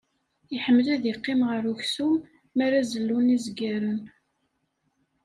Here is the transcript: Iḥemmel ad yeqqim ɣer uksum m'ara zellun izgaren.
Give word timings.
Iḥemmel 0.55 0.87
ad 0.95 1.03
yeqqim 1.07 1.41
ɣer 1.49 1.63
uksum 1.73 2.13
m'ara 2.55 2.81
zellun 2.91 3.33
izgaren. 3.35 4.01